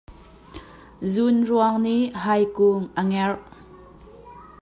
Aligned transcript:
Zunruang 1.11 1.77
nih 1.85 2.03
hai 2.23 2.43
kung 2.55 2.83
a 2.99 3.01
ngerh. 3.09 3.41